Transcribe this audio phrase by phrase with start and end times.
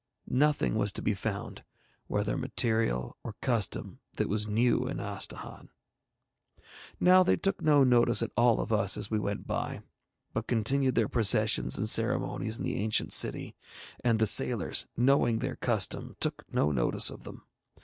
[0.31, 1.63] Nothing was to be found,
[2.07, 5.69] whether material or custom, that was new in Astahahn.
[6.99, 9.83] Now they took no notice at all of us as we went by,
[10.33, 13.55] but continued their processions and ceremonies in the ancient city,
[14.03, 17.43] and the sailors, knowing their custom, took no notice of them.